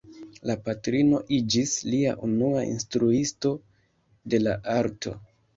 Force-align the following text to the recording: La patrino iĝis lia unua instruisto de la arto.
La 0.49 0.53
patrino 0.67 1.19
iĝis 1.37 1.73
lia 1.89 2.15
unua 2.29 2.65
instruisto 2.71 3.55
de 4.35 4.41
la 4.49 4.61
arto. 4.81 5.17